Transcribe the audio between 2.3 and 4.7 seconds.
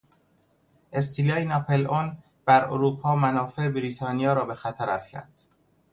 بر اروپا منافع بریتانیا را به